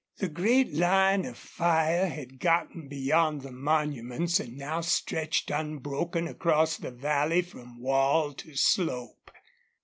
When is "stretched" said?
4.81-5.51